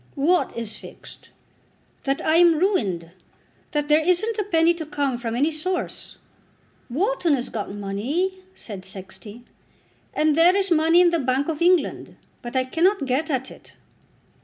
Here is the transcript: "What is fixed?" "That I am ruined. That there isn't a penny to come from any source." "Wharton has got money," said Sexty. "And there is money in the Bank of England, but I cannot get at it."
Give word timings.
"What 0.15 0.57
is 0.57 0.75
fixed?" 0.75 1.29
"That 2.05 2.25
I 2.25 2.37
am 2.37 2.57
ruined. 2.57 3.11
That 3.69 3.87
there 3.87 3.99
isn't 4.01 4.39
a 4.39 4.43
penny 4.43 4.73
to 4.73 4.83
come 4.87 5.19
from 5.19 5.35
any 5.35 5.51
source." 5.51 6.15
"Wharton 6.89 7.35
has 7.35 7.49
got 7.49 7.71
money," 7.75 8.39
said 8.55 8.83
Sexty. 8.83 9.43
"And 10.15 10.35
there 10.35 10.55
is 10.55 10.71
money 10.71 11.01
in 11.01 11.11
the 11.11 11.19
Bank 11.19 11.49
of 11.49 11.61
England, 11.61 12.15
but 12.41 12.55
I 12.55 12.63
cannot 12.63 13.05
get 13.05 13.29
at 13.29 13.51
it." 13.51 13.73